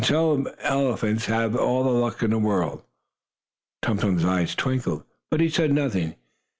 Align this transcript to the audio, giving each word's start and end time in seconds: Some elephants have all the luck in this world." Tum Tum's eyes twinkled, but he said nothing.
Some 0.03 0.47
elephants 0.61 1.27
have 1.27 1.55
all 1.55 1.83
the 1.83 1.91
luck 1.91 2.23
in 2.23 2.31
this 2.31 2.39
world." 2.39 2.81
Tum 3.83 3.99
Tum's 3.99 4.25
eyes 4.25 4.55
twinkled, 4.55 5.03
but 5.29 5.41
he 5.41 5.47
said 5.47 5.71
nothing. 5.73 6.15